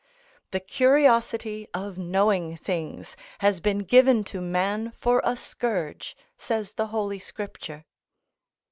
The 0.49 0.59
curiosity 0.59 1.67
of 1.75 1.95
knowing 1.99 2.57
things 2.57 3.15
has 3.37 3.59
been 3.59 3.83
given 3.83 4.23
to 4.33 4.41
man 4.41 4.93
for 4.99 5.21
a 5.23 5.35
scourge, 5.35 6.17
says 6.39 6.71
the 6.73 6.87
Holy 6.87 7.19
Scripture. 7.19 7.85